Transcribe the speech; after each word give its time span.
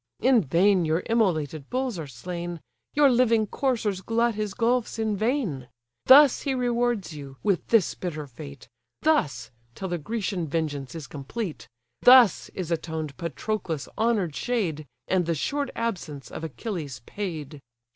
In 0.19 0.41
vain 0.41 0.83
your 0.83 1.03
immolated 1.11 1.69
bulls 1.69 1.99
are 1.99 2.07
slain, 2.07 2.59
Your 2.95 3.07
living 3.11 3.45
coursers 3.45 4.01
glut 4.01 4.33
his 4.33 4.55
gulfs 4.55 4.97
in 4.97 5.15
vain! 5.15 5.67
Thus 6.07 6.41
he 6.41 6.55
rewards 6.55 7.13
you, 7.13 7.37
with 7.43 7.67
this 7.67 7.93
bitter 7.93 8.25
fate; 8.25 8.67
Thus, 9.03 9.51
till 9.75 9.89
the 9.89 9.99
Grecian 9.99 10.47
vengeance 10.47 10.95
is 10.95 11.05
complete: 11.05 11.67
Thus 12.01 12.49
is 12.55 12.71
atoned 12.71 13.15
Patroclus' 13.17 13.87
honour'd 13.95 14.35
shade, 14.35 14.87
And 15.07 15.27
the 15.27 15.35
short 15.35 15.69
absence 15.75 16.31
of 16.31 16.43
Achilles 16.43 17.01
paid." 17.05 17.61